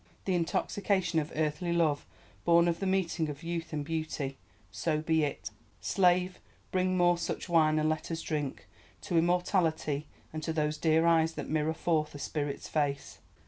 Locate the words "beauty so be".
3.85-5.23